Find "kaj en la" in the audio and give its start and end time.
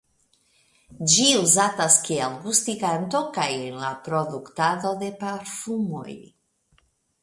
3.39-3.95